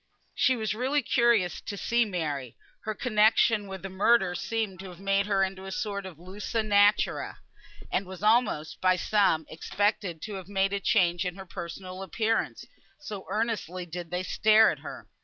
[0.33, 4.99] She was really curious to see Mary; her connexion with a murderer seemed to have
[4.99, 7.37] made her into a sort of lusus naturæ,
[7.91, 12.65] and was almost, by some, expected to have made a change in her personal appearance,
[12.99, 15.07] so earnestly did they stare at her.